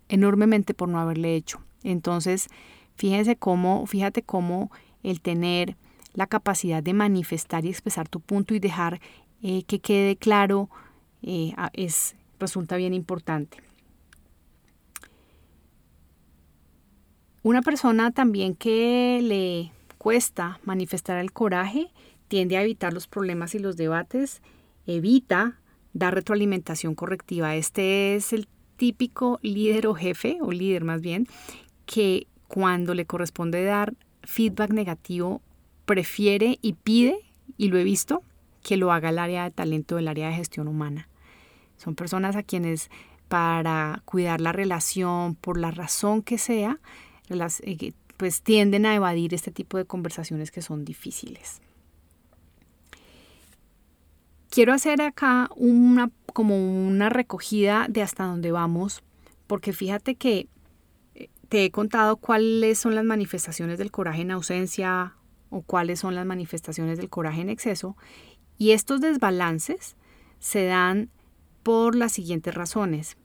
enormemente 0.10 0.74
por 0.74 0.90
no 0.90 1.00
haberle 1.00 1.36
hecho. 1.36 1.62
Entonces, 1.82 2.50
fíjense 2.96 3.38
cómo, 3.38 3.88
fíjate 3.88 4.22
cómo 4.22 4.70
el 5.02 5.22
tener 5.22 5.78
la 6.14 6.28
capacidad 6.28 6.84
de 6.84 6.94
manifestar 6.94 7.64
y 7.64 7.70
expresar 7.70 8.10
tu 8.10 8.20
punto 8.20 8.54
y 8.54 8.60
dejar 8.60 9.00
eh, 9.42 9.64
que 9.64 9.80
quede 9.80 10.18
claro 10.18 10.70
eh, 11.22 11.54
es, 11.74 12.16
resulta 12.40 12.78
bien 12.78 12.94
importante. 12.94 13.58
Una 17.44 17.62
persona 17.62 18.12
también 18.12 18.56
que 18.56 19.20
le 19.24 19.72
cuesta 19.98 20.60
manifestar 20.64 21.18
el 21.18 21.32
coraje 21.32 21.92
tiende 22.28 22.58
a 22.58 22.64
evitar 22.64 22.94
los 22.94 23.08
problemas 23.08 23.56
y 23.56 23.60
los 23.60 23.78
debates, 23.78 24.42
evita 24.86 25.60
dar 25.94 26.14
retroalimentación 26.14 26.96
correctiva. 26.96 27.56
Este 27.56 28.16
es 28.16 28.32
el 28.32 28.48
típico 28.78 29.40
líder 29.42 29.88
o 29.88 29.96
jefe, 29.96 30.38
o 30.42 30.52
líder 30.52 30.84
más 30.84 31.02
bien, 31.02 31.28
que 31.86 32.28
cuando 32.48 32.94
le 32.94 33.06
corresponde 33.06 33.64
dar 33.64 33.94
feedback 34.24 34.72
negativo, 34.72 35.42
prefiere 35.86 36.58
y 36.62 36.74
pide, 36.74 37.18
y 37.58 37.68
lo 37.68 37.78
he 37.78 37.84
visto, 37.84 38.24
que 38.64 38.78
lo 38.78 38.92
haga 38.92 39.10
el 39.10 39.20
área 39.20 39.44
de 39.44 39.52
talento 39.52 39.96
del 39.96 40.08
área 40.08 40.30
de 40.30 40.36
gestión 40.36 40.68
humana. 40.68 41.08
Son 41.82 41.96
personas 41.96 42.36
a 42.36 42.44
quienes 42.44 42.92
para 43.28 44.04
cuidar 44.06 44.40
la 44.40 44.52
relación, 44.52 45.34
por 45.34 45.58
la 45.58 45.72
razón 45.72 46.22
que 46.22 46.38
sea, 46.38 46.80
eh, 47.30 47.94
pues 48.18 48.44
tienden 48.44 48.86
a 48.86 48.94
evadir 48.94 49.34
este 49.34 49.50
tipo 49.50 49.80
de 49.80 49.86
conversaciones 49.86 50.52
que 50.52 50.62
son 50.62 50.86
difíciles. 50.86 51.60
Quiero 54.52 54.74
hacer 54.74 55.02
acá 55.02 55.50
una 55.56 56.12
como 56.34 56.56
una 56.56 57.10
recogida 57.10 57.88
de 57.90 58.04
hasta 58.04 58.26
dónde 58.26 58.52
vamos, 58.52 59.02
porque 59.48 59.74
fíjate 59.74 60.14
que 60.14 60.48
eh, 61.16 61.30
te 61.50 61.66
he 61.66 61.72
contado 61.72 62.18
cuáles 62.18 62.78
son 62.78 62.94
las 62.94 63.06
manifestaciones 63.06 63.80
del 63.80 63.90
coraje 63.90 64.22
en 64.22 64.30
ausencia 64.30 65.16
o 65.50 65.64
cuáles 65.64 66.00
son 66.00 66.14
las 66.14 66.28
manifestaciones 66.28 67.00
del 67.00 67.10
coraje 67.10 67.42
en 67.42 67.50
exceso, 67.50 67.98
y 68.60 68.72
estos 68.72 69.02
desbalances 69.02 69.96
se 70.40 70.66
dan 70.66 71.10
por 71.64 71.96
las 71.96 72.12
siguientes 72.12 72.54
razones. 72.54 73.18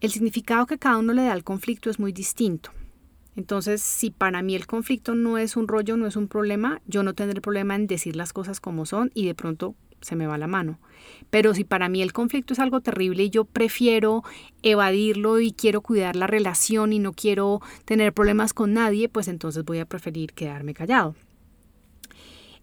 El 0.00 0.10
significado 0.10 0.66
que 0.66 0.78
cada 0.78 0.98
uno 0.98 1.12
le 1.12 1.22
da 1.22 1.32
al 1.32 1.44
conflicto 1.44 1.90
es 1.90 1.98
muy 1.98 2.12
distinto. 2.12 2.70
Entonces, 3.34 3.80
si 3.80 4.10
para 4.10 4.42
mí 4.42 4.54
el 4.54 4.66
conflicto 4.66 5.14
no 5.14 5.38
es 5.38 5.56
un 5.56 5.68
rollo, 5.68 5.96
no 5.96 6.06
es 6.06 6.16
un 6.16 6.28
problema, 6.28 6.82
yo 6.86 7.02
no 7.02 7.14
tendré 7.14 7.40
problema 7.40 7.74
en 7.74 7.86
decir 7.86 8.14
las 8.14 8.32
cosas 8.32 8.60
como 8.60 8.84
son 8.84 9.10
y 9.14 9.26
de 9.26 9.34
pronto 9.34 9.74
se 10.02 10.16
me 10.16 10.26
va 10.26 10.36
la 10.36 10.48
mano. 10.48 10.78
Pero 11.30 11.54
si 11.54 11.64
para 11.64 11.88
mí 11.88 12.02
el 12.02 12.12
conflicto 12.12 12.52
es 12.52 12.58
algo 12.58 12.80
terrible 12.80 13.24
y 13.24 13.30
yo 13.30 13.44
prefiero 13.44 14.22
evadirlo 14.62 15.40
y 15.40 15.52
quiero 15.52 15.80
cuidar 15.80 16.16
la 16.16 16.26
relación 16.26 16.92
y 16.92 16.98
no 16.98 17.12
quiero 17.12 17.60
tener 17.84 18.12
problemas 18.12 18.52
con 18.52 18.74
nadie, 18.74 19.08
pues 19.08 19.28
entonces 19.28 19.64
voy 19.64 19.78
a 19.78 19.86
preferir 19.86 20.32
quedarme 20.32 20.74
callado. 20.74 21.14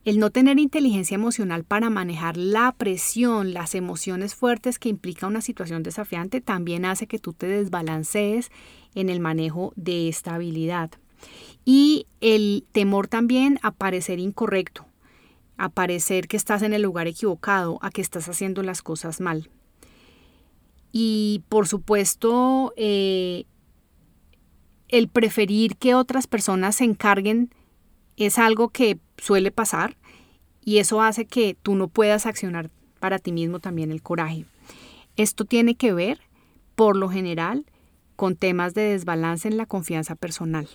El 0.05 0.19
no 0.19 0.29
tener 0.29 0.59
inteligencia 0.59 1.15
emocional 1.15 1.63
para 1.63 1.89
manejar 1.89 2.37
la 2.37 2.71
presión, 2.71 3.53
las 3.53 3.75
emociones 3.75 4.33
fuertes 4.33 4.79
que 4.79 4.89
implica 4.89 5.27
una 5.27 5.41
situación 5.41 5.83
desafiante, 5.83 6.41
también 6.41 6.85
hace 6.85 7.05
que 7.07 7.19
tú 7.19 7.33
te 7.33 7.47
desbalancees 7.47 8.49
en 8.95 9.09
el 9.09 9.19
manejo 9.19 9.73
de 9.75 10.07
estabilidad. 10.07 10.91
Y 11.65 12.07
el 12.21 12.65
temor 12.71 13.07
también 13.07 13.59
a 13.61 13.71
parecer 13.71 14.19
incorrecto 14.19 14.89
a 15.59 15.67
parecer 15.67 16.29
que 16.29 16.37
estás 16.37 16.61
en 16.61 16.73
el 16.73 16.81
lugar 16.81 17.07
equivocado, 17.07 17.79
a 17.81 17.91
que 17.91 18.01
estás 18.01 18.29
haciendo 18.29 18.63
las 18.63 18.81
cosas 18.81 19.19
mal. 19.19 19.49
Y 20.93 21.43
por 21.49 21.67
supuesto, 21.67 22.73
eh, 22.77 23.43
el 24.87 25.09
preferir 25.09 25.75
que 25.75 25.95
otras 25.95 26.27
personas 26.27 26.77
se 26.77 26.85
encarguen 26.85 27.53
es 28.25 28.37
algo 28.37 28.69
que 28.69 28.99
suele 29.17 29.51
pasar 29.51 29.97
y 30.63 30.77
eso 30.77 31.01
hace 31.01 31.25
que 31.25 31.55
tú 31.61 31.75
no 31.75 31.87
puedas 31.87 32.25
accionar 32.25 32.69
para 32.99 33.19
ti 33.19 33.31
mismo 33.31 33.59
también 33.59 33.91
el 33.91 34.01
coraje. 34.01 34.45
Esto 35.15 35.45
tiene 35.45 35.75
que 35.75 35.93
ver, 35.93 36.19
por 36.75 36.95
lo 36.95 37.09
general, 37.09 37.65
con 38.15 38.35
temas 38.35 38.73
de 38.73 38.81
desbalance 38.81 39.47
en 39.47 39.57
la 39.57 39.65
confianza 39.65 40.15
personal. 40.15 40.67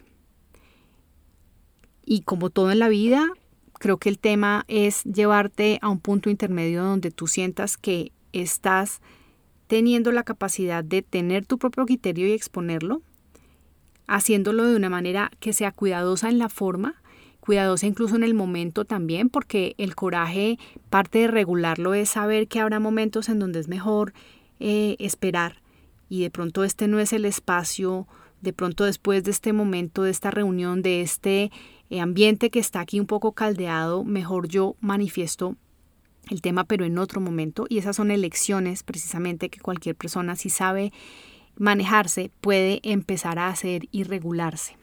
Y 2.04 2.22
como 2.22 2.50
todo 2.50 2.70
en 2.70 2.78
la 2.78 2.88
vida, 2.88 3.28
creo 3.74 3.98
que 3.98 4.08
el 4.08 4.18
tema 4.18 4.64
es 4.68 5.04
llevarte 5.04 5.78
a 5.82 5.88
un 5.88 6.00
punto 6.00 6.30
intermedio 6.30 6.82
donde 6.82 7.10
tú 7.10 7.26
sientas 7.26 7.76
que 7.76 8.12
estás 8.32 9.00
teniendo 9.66 10.12
la 10.12 10.24
capacidad 10.24 10.84
de 10.84 11.02
tener 11.02 11.46
tu 11.46 11.58
propio 11.58 11.86
criterio 11.86 12.26
y 12.26 12.32
exponerlo, 12.32 13.02
haciéndolo 14.06 14.64
de 14.64 14.76
una 14.76 14.90
manera 14.90 15.30
que 15.40 15.52
sea 15.52 15.72
cuidadosa 15.72 16.28
en 16.28 16.38
la 16.38 16.48
forma, 16.48 17.02
cuidadosa 17.44 17.86
incluso 17.86 18.16
en 18.16 18.24
el 18.24 18.32
momento 18.32 18.86
también, 18.86 19.28
porque 19.28 19.74
el 19.76 19.94
coraje, 19.94 20.58
parte 20.88 21.18
de 21.18 21.26
regularlo 21.26 21.92
es 21.92 22.08
saber 22.08 22.48
que 22.48 22.58
habrá 22.58 22.80
momentos 22.80 23.28
en 23.28 23.38
donde 23.38 23.60
es 23.60 23.68
mejor 23.68 24.14
eh, 24.60 24.96
esperar 24.98 25.60
y 26.08 26.22
de 26.22 26.30
pronto 26.30 26.64
este 26.64 26.88
no 26.88 27.00
es 27.00 27.12
el 27.12 27.26
espacio, 27.26 28.06
de 28.40 28.54
pronto 28.54 28.84
después 28.84 29.24
de 29.24 29.30
este 29.30 29.52
momento, 29.52 30.04
de 30.04 30.10
esta 30.10 30.30
reunión, 30.30 30.80
de 30.80 31.02
este 31.02 31.50
eh, 31.90 32.00
ambiente 32.00 32.48
que 32.48 32.60
está 32.60 32.80
aquí 32.80 32.98
un 32.98 33.06
poco 33.06 33.32
caldeado, 33.32 34.04
mejor 34.04 34.48
yo 34.48 34.76
manifiesto 34.80 35.54
el 36.30 36.40
tema, 36.40 36.64
pero 36.64 36.86
en 36.86 36.96
otro 36.96 37.20
momento. 37.20 37.66
Y 37.68 37.76
esas 37.76 37.96
son 37.96 38.10
elecciones 38.10 38.82
precisamente 38.82 39.50
que 39.50 39.60
cualquier 39.60 39.96
persona, 39.96 40.34
si 40.34 40.48
sabe 40.48 40.94
manejarse, 41.58 42.30
puede 42.40 42.80
empezar 42.84 43.38
a 43.38 43.48
hacer 43.48 43.88
y 43.90 44.04
regularse. 44.04 44.78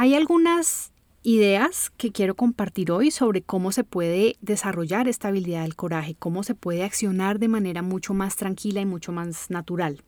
Hay 0.00 0.14
algunas 0.14 0.92
ideas 1.24 1.90
que 1.96 2.12
quiero 2.12 2.36
compartir 2.36 2.92
hoy 2.92 3.10
sobre 3.10 3.42
cómo 3.42 3.72
se 3.72 3.82
puede 3.82 4.36
desarrollar 4.40 5.08
esta 5.08 5.26
habilidad 5.26 5.62
del 5.62 5.74
coraje, 5.74 6.14
cómo 6.16 6.44
se 6.44 6.54
puede 6.54 6.84
accionar 6.84 7.40
de 7.40 7.48
manera 7.48 7.82
mucho 7.82 8.14
más 8.14 8.36
tranquila 8.36 8.80
y 8.80 8.86
mucho 8.86 9.10
más 9.10 9.50
natural. 9.50 10.04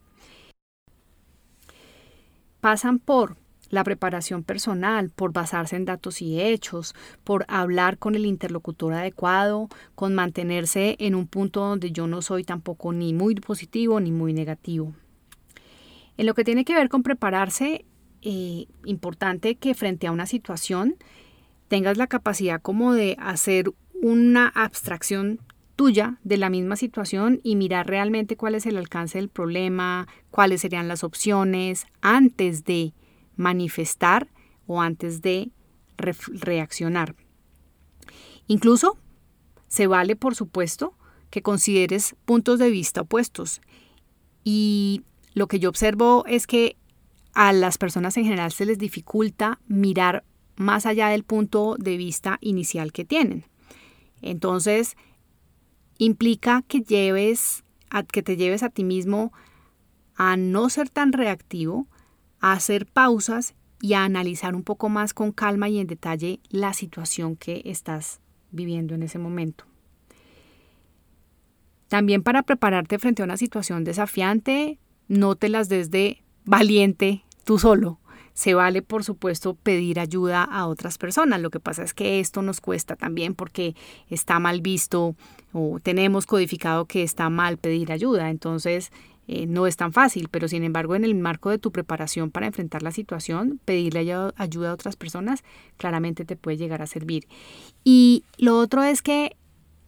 Pasan 2.61 2.99
por 2.99 3.35
la 3.69 3.83
preparación 3.83 4.43
personal, 4.43 5.09
por 5.09 5.33
basarse 5.33 5.75
en 5.75 5.83
datos 5.83 6.21
y 6.21 6.39
hechos, 6.39 6.95
por 7.25 7.43
hablar 7.49 7.97
con 7.97 8.15
el 8.15 8.25
interlocutor 8.25 8.93
adecuado, 8.93 9.67
con 9.93 10.15
mantenerse 10.15 10.95
en 10.99 11.15
un 11.15 11.27
punto 11.27 11.59
donde 11.67 11.91
yo 11.91 12.07
no 12.07 12.21
soy 12.21 12.45
tampoco 12.45 12.93
ni 12.93 13.13
muy 13.13 13.35
positivo 13.35 13.99
ni 13.99 14.13
muy 14.13 14.31
negativo. 14.31 14.93
En 16.15 16.27
lo 16.27 16.33
que 16.33 16.45
tiene 16.45 16.63
que 16.63 16.75
ver 16.75 16.87
con 16.87 17.03
prepararse, 17.03 17.83
eh, 18.21 18.65
importante 18.85 19.55
que 19.55 19.73
frente 19.73 20.07
a 20.07 20.11
una 20.11 20.25
situación 20.25 20.95
tengas 21.67 21.97
la 21.97 22.07
capacidad 22.07 22.61
como 22.61 22.93
de 22.93 23.15
hacer 23.19 23.71
una 23.93 24.47
abstracción 24.47 25.39
tuya 25.75 26.19
de 26.23 26.37
la 26.37 26.49
misma 26.49 26.75
situación 26.75 27.39
y 27.43 27.55
mirar 27.55 27.87
realmente 27.87 28.37
cuál 28.37 28.55
es 28.55 28.65
el 28.65 28.77
alcance 28.77 29.17
del 29.17 29.29
problema, 29.29 30.07
cuáles 30.29 30.61
serían 30.61 30.87
las 30.87 31.03
opciones 31.03 31.85
antes 32.01 32.65
de 32.65 32.93
manifestar 33.35 34.27
o 34.67 34.81
antes 34.81 35.21
de 35.21 35.51
reaccionar. 35.97 37.15
Incluso 38.47 38.97
se 39.67 39.87
vale, 39.87 40.15
por 40.15 40.35
supuesto, 40.35 40.93
que 41.29 41.41
consideres 41.41 42.15
puntos 42.25 42.59
de 42.59 42.69
vista 42.69 43.01
opuestos. 43.01 43.61
Y 44.43 45.03
lo 45.33 45.47
que 45.47 45.59
yo 45.59 45.69
observo 45.69 46.25
es 46.27 46.45
que 46.47 46.75
a 47.33 47.53
las 47.53 47.77
personas 47.77 48.17
en 48.17 48.25
general 48.25 48.51
se 48.51 48.65
les 48.65 48.77
dificulta 48.77 49.59
mirar 49.67 50.23
más 50.55 50.85
allá 50.85 51.09
del 51.09 51.23
punto 51.23 51.75
de 51.77 51.97
vista 51.97 52.37
inicial 52.41 52.91
que 52.91 53.05
tienen. 53.05 53.45
Entonces, 54.21 54.95
implica 55.97 56.63
que 56.67 56.81
lleves 56.81 57.63
a, 57.89 58.03
que 58.03 58.23
te 58.23 58.37
lleves 58.37 58.63
a 58.63 58.69
ti 58.69 58.83
mismo 58.83 59.33
a 60.15 60.37
no 60.37 60.69
ser 60.69 60.89
tan 60.89 61.13
reactivo, 61.13 61.87
a 62.39 62.53
hacer 62.53 62.85
pausas 62.85 63.55
y 63.81 63.93
a 63.93 64.03
analizar 64.03 64.55
un 64.55 64.63
poco 64.63 64.89
más 64.89 65.13
con 65.13 65.31
calma 65.31 65.69
y 65.69 65.79
en 65.79 65.87
detalle 65.87 66.39
la 66.49 66.73
situación 66.73 67.35
que 67.35 67.61
estás 67.65 68.19
viviendo 68.51 68.93
en 68.93 69.03
ese 69.03 69.17
momento. 69.17 69.65
También 71.87 72.23
para 72.23 72.43
prepararte 72.43 72.99
frente 72.99 73.21
a 73.21 73.25
una 73.25 73.37
situación 73.37 73.83
desafiante, 73.83 74.79
no 75.07 75.35
te 75.35 75.49
las 75.49 75.67
des 75.67 75.91
de 75.91 76.23
valiente 76.45 77.23
tú 77.43 77.59
solo. 77.59 77.99
Se 78.33 78.53
vale, 78.53 78.81
por 78.81 79.03
supuesto, 79.03 79.55
pedir 79.55 79.99
ayuda 79.99 80.43
a 80.43 80.65
otras 80.67 80.97
personas. 80.97 81.41
Lo 81.41 81.49
que 81.49 81.59
pasa 81.59 81.83
es 81.83 81.93
que 81.93 82.19
esto 82.19 82.41
nos 82.41 82.61
cuesta 82.61 82.95
también 82.95 83.35
porque 83.35 83.75
está 84.09 84.39
mal 84.39 84.61
visto 84.61 85.15
o 85.51 85.79
tenemos 85.83 86.25
codificado 86.25 86.85
que 86.85 87.03
está 87.03 87.29
mal 87.29 87.57
pedir 87.57 87.91
ayuda. 87.91 88.29
Entonces, 88.29 88.91
eh, 89.27 89.45
no 89.47 89.67
es 89.67 89.77
tan 89.77 89.93
fácil, 89.93 90.27
pero 90.29 90.47
sin 90.47 90.63
embargo, 90.63 90.95
en 90.95 91.03
el 91.03 91.15
marco 91.15 91.49
de 91.49 91.57
tu 91.57 91.71
preparación 91.71 92.31
para 92.31 92.47
enfrentar 92.47 92.83
la 92.83 92.91
situación, 92.91 93.59
pedirle 93.63 93.99
ayuda 94.35 94.69
a 94.69 94.73
otras 94.73 94.95
personas 94.95 95.43
claramente 95.77 96.25
te 96.25 96.35
puede 96.35 96.57
llegar 96.57 96.81
a 96.81 96.87
servir. 96.87 97.27
Y 97.83 98.23
lo 98.37 98.57
otro 98.57 98.83
es 98.83 99.01
que 99.01 99.35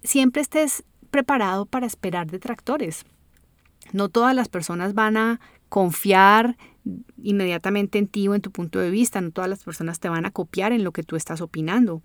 siempre 0.03 0.41
estés 0.41 0.83
preparado 1.11 1.65
para 1.65 1.85
esperar 1.85 2.29
detractores. 2.29 3.05
No 3.91 4.09
todas 4.09 4.35
las 4.35 4.49
personas 4.49 4.93
van 4.93 5.17
a 5.17 5.39
confiar 5.73 6.55
inmediatamente 7.23 7.97
en 7.97 8.05
ti 8.05 8.27
o 8.27 8.35
en 8.35 8.41
tu 8.41 8.51
punto 8.51 8.77
de 8.77 8.91
vista. 8.91 9.19
No 9.21 9.31
todas 9.31 9.49
las 9.49 9.63
personas 9.63 9.99
te 9.99 10.07
van 10.07 10.23
a 10.27 10.29
copiar 10.29 10.71
en 10.71 10.83
lo 10.83 10.91
que 10.91 11.01
tú 11.01 11.15
estás 11.15 11.41
opinando. 11.41 12.03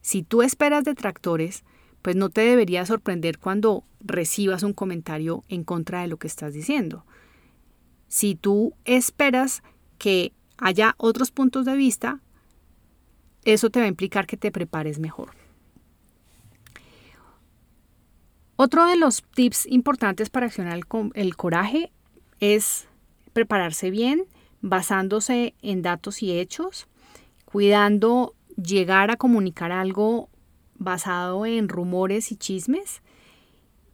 Si 0.00 0.22
tú 0.22 0.40
esperas 0.40 0.84
detractores, 0.84 1.62
pues 2.00 2.16
no 2.16 2.30
te 2.30 2.40
debería 2.40 2.86
sorprender 2.86 3.36
cuando 3.38 3.84
recibas 4.00 4.62
un 4.62 4.72
comentario 4.72 5.44
en 5.48 5.62
contra 5.62 6.00
de 6.00 6.08
lo 6.08 6.16
que 6.16 6.26
estás 6.26 6.54
diciendo. 6.54 7.04
Si 8.08 8.34
tú 8.34 8.72
esperas 8.86 9.62
que 9.98 10.32
haya 10.56 10.94
otros 10.96 11.32
puntos 11.32 11.66
de 11.66 11.76
vista, 11.76 12.20
eso 13.44 13.68
te 13.68 13.80
va 13.80 13.84
a 13.84 13.90
implicar 13.90 14.26
que 14.26 14.38
te 14.38 14.50
prepares 14.50 14.98
mejor. 14.98 15.32
Otro 18.56 18.86
de 18.86 18.96
los 18.96 19.22
tips 19.34 19.66
importantes 19.66 20.30
para 20.30 20.46
accionar 20.46 20.80
el, 21.12 21.36
coraje 21.36 21.92
es 22.40 22.86
prepararse 23.32 23.90
bien, 23.90 24.24
basándose 24.60 25.54
en 25.62 25.82
datos 25.82 26.22
y 26.22 26.38
hechos, 26.38 26.88
cuidando 27.44 28.34
llegar 28.56 29.10
a 29.10 29.16
comunicar 29.16 29.72
algo 29.72 30.28
basado 30.76 31.46
en 31.46 31.68
rumores 31.68 32.32
y 32.32 32.36
chismes. 32.36 33.02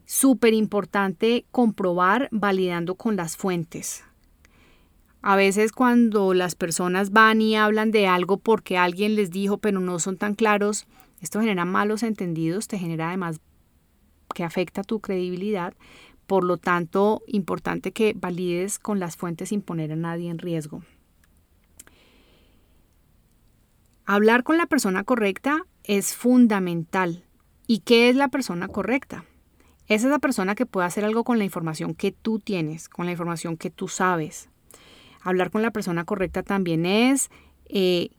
Súper 0.05 0.55
importante 0.55 1.45
comprobar 1.51 2.29
validando 2.31 2.95
con 2.95 3.17
las 3.17 3.37
fuentes. 3.37 4.05
A 5.21 5.35
veces 5.35 5.73
cuando 5.73 6.35
las 6.35 6.55
personas 6.55 7.11
van 7.11 7.43
y 7.43 7.57
hablan 7.57 7.91
de 7.91 8.07
algo 8.07 8.37
porque 8.37 8.79
alguien 8.79 9.17
les 9.17 9.31
dijo 9.31 9.59
pero 9.59 9.81
no 9.81 9.99
son 9.99 10.17
tan 10.17 10.35
claros, 10.35 10.87
esto 11.21 11.41
genera 11.41 11.65
malos 11.65 12.05
entendidos, 12.05 12.69
te 12.69 12.79
genera 12.79 13.09
además 13.09 13.41
que 14.35 14.45
afecta 14.45 14.85
tu 14.85 15.01
credibilidad. 15.01 15.75
Por 16.27 16.45
lo 16.45 16.57
tanto, 16.57 17.23
importante 17.27 17.93
que 17.93 18.15
valides 18.17 18.79
con 18.79 18.99
las 18.99 19.17
fuentes 19.17 19.51
sin 19.51 19.62
poner 19.62 19.93
a 19.93 19.97
nadie 19.97 20.29
en 20.29 20.39
riesgo. 20.39 20.83
Hablar 24.05 24.43
con 24.43 24.57
la 24.57 24.67
persona 24.67 25.05
correcta 25.05 25.67
es 25.85 26.15
fundamental. 26.15 27.25
¿Y 27.67 27.81
qué 27.81 28.09
es 28.09 28.17
la 28.17 28.29
persona 28.29 28.69
correcta? 28.69 29.25
Es 29.89 30.05
esa 30.05 30.19
persona 30.19 30.55
que 30.55 30.67
puede 30.67 30.87
hacer 30.87 31.05
algo 31.05 31.25
con 31.25 31.39
la 31.39 31.45
información 31.45 31.95
que 31.95 32.12
tú 32.12 32.39
tienes, 32.39 32.89
con 32.89 33.07
la 33.07 33.12
información 33.12 33.57
que 33.57 33.71
tú 33.71 33.89
sabes. 33.89 34.49
Hablar 35.23 35.51
con 35.51 35.62
la 35.62 35.73
persona 35.73 36.05
correcta 36.05 36.43
también 36.43 36.87
es 36.87 37.31
eh, 37.69 38.11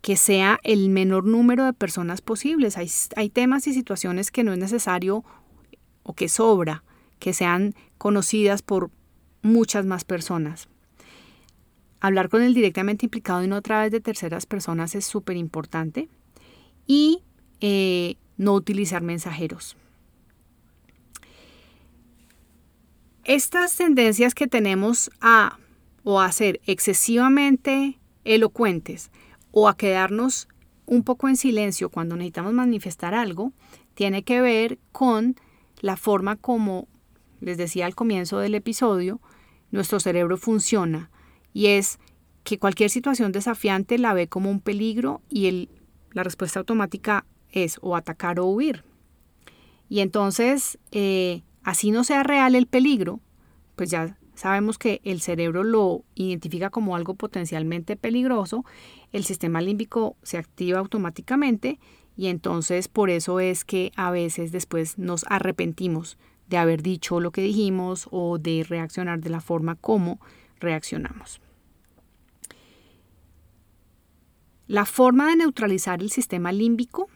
que 0.00 0.16
sea 0.16 0.58
el 0.62 0.88
menor 0.88 1.24
número 1.24 1.64
de 1.64 1.72
personas 1.72 2.20
posibles. 2.20 2.76
Hay, 2.78 2.90
hay 3.16 3.28
temas 3.28 3.66
y 3.66 3.74
situaciones 3.74 4.30
que 4.30 4.44
no 4.44 4.52
es 4.52 4.58
necesario 4.58 5.24
o 6.02 6.14
que 6.14 6.28
sobra 6.28 6.82
que 7.18 7.32
sean 7.32 7.74
conocidas 7.98 8.62
por 8.62 8.90
muchas 9.42 9.86
más 9.86 10.04
personas. 10.04 10.68
Hablar 12.00 12.28
con 12.28 12.42
el 12.42 12.54
directamente 12.54 13.06
implicado 13.06 13.42
y 13.42 13.48
no 13.48 13.56
a 13.56 13.62
través 13.62 13.90
de 13.90 14.00
terceras 14.00 14.46
personas 14.46 14.94
es 14.94 15.04
súper 15.04 15.36
importante 15.36 16.08
y 16.86 17.22
eh, 17.60 18.16
no 18.36 18.52
utilizar 18.52 19.02
mensajeros. 19.02 19.76
Estas 23.24 23.76
tendencias 23.76 24.34
que 24.34 24.46
tenemos 24.46 25.10
a 25.20 25.58
o 26.04 26.20
a 26.20 26.30
ser 26.30 26.60
excesivamente 26.66 27.98
elocuentes 28.24 29.10
o 29.50 29.68
a 29.68 29.76
quedarnos 29.76 30.46
un 30.86 31.02
poco 31.02 31.28
en 31.28 31.36
silencio 31.36 31.90
cuando 31.90 32.14
necesitamos 32.14 32.52
manifestar 32.52 33.14
algo, 33.14 33.52
tiene 33.94 34.22
que 34.22 34.40
ver 34.40 34.78
con 34.92 35.34
la 35.80 35.96
forma 35.96 36.36
como, 36.36 36.86
les 37.40 37.58
decía 37.58 37.86
al 37.86 37.94
comienzo 37.94 38.38
del 38.38 38.54
episodio, 38.54 39.20
nuestro 39.70 40.00
cerebro 40.00 40.36
funciona 40.36 41.10
y 41.52 41.66
es 41.66 41.98
que 42.44 42.58
cualquier 42.58 42.90
situación 42.90 43.32
desafiante 43.32 43.98
la 43.98 44.14
ve 44.14 44.28
como 44.28 44.50
un 44.50 44.60
peligro 44.60 45.20
y 45.28 45.46
el 45.46 45.68
la 46.16 46.22
respuesta 46.22 46.58
automática 46.58 47.26
es 47.50 47.78
o 47.82 47.94
atacar 47.94 48.40
o 48.40 48.46
huir. 48.46 48.84
Y 49.90 50.00
entonces, 50.00 50.78
eh, 50.90 51.42
así 51.62 51.90
no 51.90 52.04
sea 52.04 52.22
real 52.22 52.54
el 52.54 52.66
peligro, 52.66 53.20
pues 53.76 53.90
ya 53.90 54.16
sabemos 54.34 54.78
que 54.78 55.02
el 55.04 55.20
cerebro 55.20 55.62
lo 55.62 56.04
identifica 56.14 56.70
como 56.70 56.96
algo 56.96 57.16
potencialmente 57.16 57.96
peligroso, 57.96 58.64
el 59.12 59.24
sistema 59.24 59.60
límbico 59.60 60.16
se 60.22 60.38
activa 60.38 60.78
automáticamente 60.78 61.78
y 62.16 62.28
entonces 62.28 62.88
por 62.88 63.10
eso 63.10 63.38
es 63.38 63.66
que 63.66 63.92
a 63.94 64.10
veces 64.10 64.52
después 64.52 64.96
nos 64.96 65.26
arrepentimos 65.28 66.16
de 66.48 66.56
haber 66.56 66.82
dicho 66.82 67.20
lo 67.20 67.30
que 67.30 67.42
dijimos 67.42 68.08
o 68.10 68.38
de 68.38 68.64
reaccionar 68.68 69.20
de 69.20 69.30
la 69.30 69.40
forma 69.40 69.74
como 69.74 70.20
reaccionamos. 70.60 71.40
La 74.66 74.84
forma 74.84 75.28
de 75.28 75.36
neutralizar 75.36 76.02
el 76.02 76.10
sistema 76.10 76.50
límbico 76.50 77.08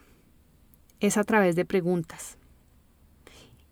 es 1.01 1.17
a 1.17 1.25
través 1.25 1.57
de 1.57 1.65
preguntas. 1.65 2.39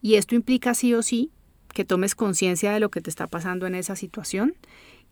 Y 0.01 0.15
esto 0.15 0.35
implica 0.35 0.75
sí 0.75 0.95
o 0.95 1.03
sí 1.03 1.31
que 1.73 1.85
tomes 1.85 2.15
conciencia 2.15 2.73
de 2.73 2.81
lo 2.81 2.91
que 2.91 3.01
te 3.01 3.11
está 3.11 3.29
pasando 3.29 3.67
en 3.67 3.75
esa 3.75 3.95
situación, 3.95 4.55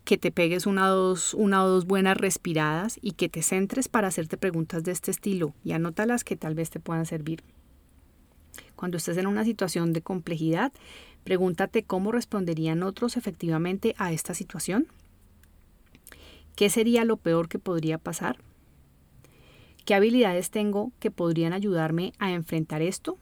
que 0.04 0.18
te 0.18 0.32
pegues 0.32 0.66
una, 0.66 0.88
dos, 0.88 1.35
una 1.35 1.62
o 1.64 1.68
dos 1.68 1.87
buenas 1.87 2.16
respiradas 2.16 2.98
y 3.02 3.12
que 3.12 3.28
te 3.28 3.42
centres 3.42 3.88
para 3.88 4.09
hacerte 4.09 4.37
preguntas 4.37 4.82
de 4.82 4.92
este 4.92 5.11
estilo 5.11 5.54
y 5.62 5.72
anótalas 5.72 6.24
que 6.24 6.37
tal 6.37 6.54
vez 6.54 6.70
te 6.70 6.80
puedan 6.80 7.06
servir. 7.06 7.44
Cuando 8.77 8.99
estés 8.99 9.17
en 9.17 9.27
una 9.27 9.45
situación 9.45 9.93
de 9.93 10.03
complejidad, 10.03 10.73
pregúntate 11.25 11.83
cómo 11.83 12.12
responderían 12.12 12.83
otros 12.83 13.17
efectivamente 13.17 13.95
a 13.99 14.12
esta 14.12 14.35
situación. 14.35 14.87
¿Qué 16.55 16.71
sería 16.71 17.05
lo 17.05 17.17
peor 17.17 17.49
que 17.49 17.59
podría 17.59 17.99
pasar? 17.99 18.39
¿Qué 19.85 19.95
habilidades 19.95 20.51
tengo 20.51 20.93
que 21.01 21.11
podrían 21.11 21.53
ayudarme 21.53 22.12
a 22.19 22.33
enfrentar 22.33 22.83
esto? 22.83 23.19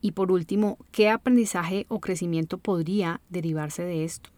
Y 0.00 0.12
por 0.12 0.32
último, 0.32 0.78
¿qué 0.90 1.10
aprendizaje 1.10 1.86
o 1.88 2.00
crecimiento 2.00 2.58
podría 2.58 3.20
derivarse 3.28 3.82
de 3.82 4.04
esto? 4.04 4.30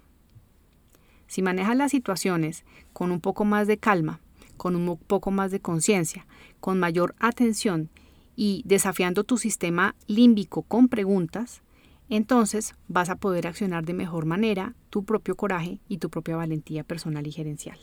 Si 1.26 1.40
manejas 1.40 1.76
las 1.76 1.90
situaciones 1.90 2.64
con 2.92 3.10
un 3.10 3.20
poco 3.20 3.44
más 3.44 3.66
de 3.66 3.78
calma, 3.78 4.20
con 4.56 4.76
un 4.76 4.96
poco 4.96 5.30
más 5.30 5.50
de 5.50 5.60
conciencia, 5.60 6.26
con 6.60 6.78
mayor 6.78 7.14
atención 7.18 7.90
y 8.36 8.62
desafiando 8.64 9.24
tu 9.24 9.36
sistema 9.38 9.94
límbico 10.06 10.62
con 10.62 10.88
preguntas, 10.88 11.62
entonces 12.08 12.74
vas 12.88 13.08
a 13.08 13.16
poder 13.16 13.46
accionar 13.46 13.84
de 13.84 13.94
mejor 13.94 14.26
manera 14.26 14.74
tu 14.90 15.04
propio 15.04 15.36
coraje 15.36 15.80
y 15.88 15.98
tu 15.98 16.10
propia 16.10 16.36
valentía 16.36 16.84
personal 16.84 17.26
y 17.26 17.32
gerencial. 17.32 17.78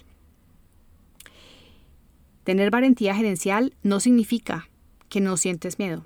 Tener 2.43 2.71
valentía 2.71 3.15
gerencial 3.15 3.75
no 3.83 3.99
significa 3.99 4.69
que 5.09 5.21
no 5.21 5.37
sientes 5.37 5.79
miedo. 5.79 6.05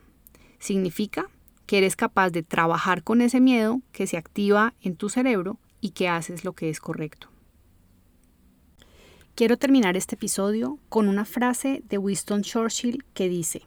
Significa 0.60 1.30
que 1.66 1.78
eres 1.78 1.96
capaz 1.96 2.30
de 2.30 2.44
trabajar 2.44 3.04
con 3.04 3.22
ese 3.22 3.40
miedo 3.40 3.82
que 3.92 4.08
se 4.08 4.18
activa 4.18 4.74
en 4.82 4.96
tu 4.96 5.10
cerebro 5.10 5.60
y 5.82 5.92
que 5.92 6.10
haces 6.10 6.44
lo 6.44 6.54
que 6.54 6.70
es 6.70 6.80
correcto. 6.80 7.30
Quiero 9.36 9.58
terminar 9.58 9.98
este 9.98 10.16
episodio 10.16 10.80
con 10.88 11.08
una 11.08 11.26
frase 11.26 11.84
de 11.90 11.98
Winston 11.98 12.42
Churchill 12.42 13.04
que 13.14 13.28
dice, 13.28 13.64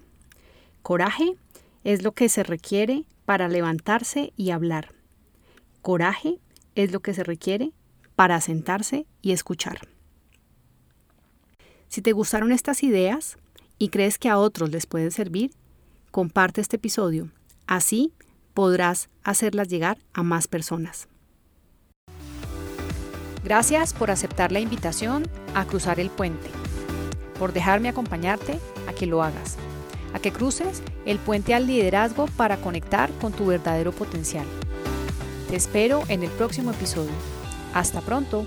Coraje 0.88 1.36
es 1.84 2.02
lo 2.02 2.12
que 2.12 2.30
se 2.30 2.42
requiere 2.42 3.04
para 3.26 3.46
levantarse 3.46 4.32
y 4.38 4.52
hablar. 4.52 4.94
Coraje 5.82 6.38
es 6.76 6.92
lo 6.92 7.00
que 7.00 7.12
se 7.12 7.24
requiere 7.24 7.72
para 8.16 8.40
sentarse 8.40 9.04
y 9.20 9.32
escuchar. 9.32 9.86
Si 11.88 12.00
te 12.00 12.12
gustaron 12.12 12.52
estas 12.52 12.82
ideas 12.82 13.36
y 13.76 13.90
crees 13.90 14.16
que 14.16 14.30
a 14.30 14.38
otros 14.38 14.70
les 14.70 14.86
puede 14.86 15.10
servir, 15.10 15.50
comparte 16.10 16.62
este 16.62 16.76
episodio. 16.76 17.30
Así 17.66 18.14
podrás 18.54 19.10
hacerlas 19.24 19.68
llegar 19.68 19.98
a 20.14 20.22
más 20.22 20.48
personas. 20.48 21.06
Gracias 23.44 23.92
por 23.92 24.10
aceptar 24.10 24.52
la 24.52 24.60
invitación 24.60 25.24
a 25.54 25.66
cruzar 25.66 26.00
el 26.00 26.08
puente, 26.08 26.48
por 27.38 27.52
dejarme 27.52 27.90
acompañarte 27.90 28.58
a 28.86 28.94
que 28.94 29.04
lo 29.04 29.22
hagas, 29.22 29.58
a 30.12 30.18
que 30.18 30.32
cruces 30.32 30.82
el 31.06 31.18
puente 31.18 31.54
al 31.54 31.66
liderazgo 31.66 32.26
para 32.36 32.56
conectar 32.58 33.10
con 33.20 33.32
tu 33.32 33.46
verdadero 33.46 33.92
potencial. 33.92 34.46
Te 35.48 35.56
espero 35.56 36.02
en 36.08 36.22
el 36.22 36.30
próximo 36.30 36.70
episodio. 36.70 37.12
Hasta 37.74 38.00
pronto. 38.00 38.46